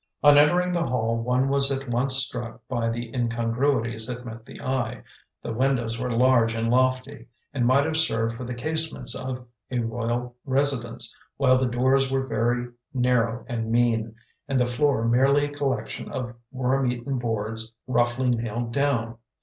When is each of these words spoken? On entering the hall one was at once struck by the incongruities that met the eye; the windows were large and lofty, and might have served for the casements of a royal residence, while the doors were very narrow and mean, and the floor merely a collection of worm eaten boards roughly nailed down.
On 0.23 0.35
entering 0.35 0.73
the 0.73 0.87
hall 0.87 1.15
one 1.17 1.47
was 1.47 1.71
at 1.71 1.87
once 1.87 2.15
struck 2.15 2.67
by 2.67 2.89
the 2.89 3.13
incongruities 3.15 4.07
that 4.07 4.25
met 4.25 4.47
the 4.47 4.59
eye; 4.59 5.03
the 5.43 5.53
windows 5.53 5.99
were 5.99 6.11
large 6.11 6.55
and 6.55 6.71
lofty, 6.71 7.27
and 7.53 7.67
might 7.67 7.85
have 7.85 7.97
served 7.97 8.35
for 8.35 8.43
the 8.43 8.55
casements 8.55 9.13
of 9.13 9.45
a 9.69 9.77
royal 9.77 10.35
residence, 10.43 11.15
while 11.37 11.59
the 11.59 11.67
doors 11.69 12.09
were 12.11 12.25
very 12.25 12.67
narrow 12.95 13.45
and 13.47 13.71
mean, 13.71 14.15
and 14.47 14.59
the 14.59 14.65
floor 14.65 15.05
merely 15.07 15.45
a 15.45 15.53
collection 15.53 16.09
of 16.11 16.33
worm 16.51 16.91
eaten 16.91 17.19
boards 17.19 17.71
roughly 17.85 18.29
nailed 18.31 18.73
down. 18.73 19.19